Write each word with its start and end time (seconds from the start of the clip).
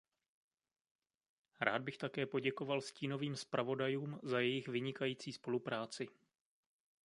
Rád 1.61 1.81
bych 1.81 1.97
také 1.97 2.25
poděkoval 2.25 2.81
stínovým 2.81 3.35
zpravodajům 3.35 4.19
za 4.23 4.39
jejich 4.39 4.67
vynikající 4.67 5.33
spolupráci. 5.33 6.07